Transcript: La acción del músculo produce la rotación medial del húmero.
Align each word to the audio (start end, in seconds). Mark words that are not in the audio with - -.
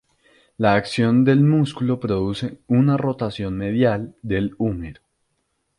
La 0.57 0.73
acción 0.73 1.25
del 1.25 1.41
músculo 1.41 1.99
produce 1.99 2.57
la 2.67 2.97
rotación 2.97 3.55
medial 3.55 4.15
del 4.23 4.55
húmero. 4.57 5.01